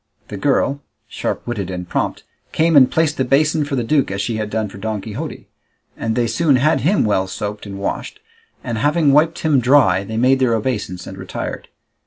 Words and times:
The 0.29 0.37
girl, 0.37 0.81
sharp 1.07 1.45
witted 1.45 1.69
and 1.69 1.87
prompt, 1.87 2.23
came 2.53 2.75
and 2.75 2.89
placed 2.89 3.17
the 3.17 3.23
basin 3.23 3.65
for 3.65 3.75
the 3.75 3.83
duke 3.83 4.09
as 4.09 4.19
she 4.19 4.37
had 4.37 4.49
done 4.49 4.67
for 4.67 4.79
Don 4.79 4.99
Quixote, 4.99 5.47
and 5.95 6.15
they 6.15 6.25
soon 6.25 6.55
had 6.55 6.81
him 6.81 7.05
well 7.05 7.27
soaped 7.27 7.67
and 7.67 7.77
washed, 7.77 8.19
and 8.63 8.79
having 8.79 9.11
wiped 9.13 9.37
him 9.43 9.59
dry 9.59 10.03
they 10.03 10.17
made 10.17 10.39
their 10.39 10.55
obeisance 10.55 11.05
and 11.05 11.19
retired. 11.19 11.67